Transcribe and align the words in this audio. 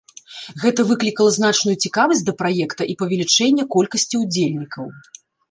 Гэта 0.61 0.85
выклікала 0.91 1.33
значную 1.37 1.73
цікавасць 1.87 2.23
да 2.31 2.35
праекта, 2.41 2.89
і 2.95 2.97
павелічэнне 3.03 3.67
колькасці 3.77 4.15
ўдзельнікаў. 4.25 4.85